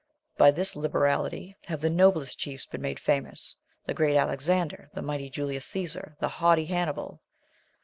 By 0.35 0.49
this 0.49 0.75
liberality 0.75 1.55
have 1.65 1.79
the 1.79 1.87
noblest 1.91 2.39
chiefs 2.39 2.65
been 2.65 2.81
made 2.81 2.99
famous, 2.99 3.55
the 3.85 3.93
great 3.93 4.17
Alexander, 4.17 4.89
the 4.95 5.03
mighty 5.03 5.29
Julius 5.29 5.65
Caesar, 5.65 6.15
the 6.19 6.27
haughty 6.27 6.65
Hannibal. 6.65 7.21